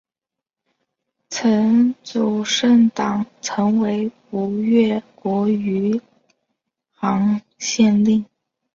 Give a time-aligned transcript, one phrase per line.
[1.29, 6.01] 曾祖盛珰曾为吴越国余
[6.95, 8.25] 杭县令。